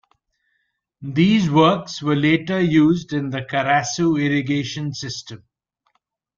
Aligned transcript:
These 1.03 1.47
works 1.51 2.01
were 2.01 2.15
later 2.15 2.59
used 2.59 3.13
in 3.13 3.29
the 3.29 3.41
Carasu 3.43 4.19
irrigation 4.19 4.95
system. 4.95 5.43